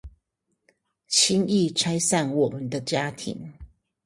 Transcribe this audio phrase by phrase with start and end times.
[1.07, 3.53] 輕易拆散我們的家庭